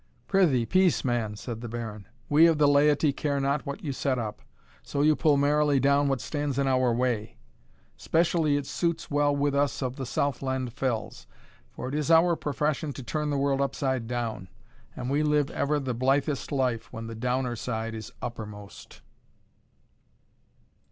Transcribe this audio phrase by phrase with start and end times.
[0.27, 4.17] "Prithee, peace, man," said the Baron; "we of the laity care not what you set
[4.17, 4.41] up,
[4.81, 7.37] so you pull merrily down what stands in our way.
[7.97, 11.27] Specially it suits well with us of the Southland fells;
[11.69, 14.47] for it is our profession to turn the world upside down,
[14.95, 19.01] and we live ever the blithest life when the downer side is uppermost."